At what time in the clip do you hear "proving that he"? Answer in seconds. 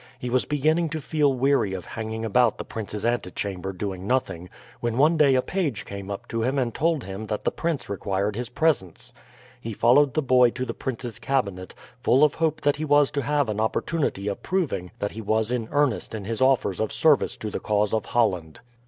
14.41-15.21